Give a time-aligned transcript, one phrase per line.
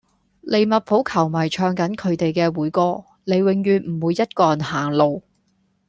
[0.41, 5.21] 利物浦球迷唱緊佢地既會歌:你永遠唔會一個人行路.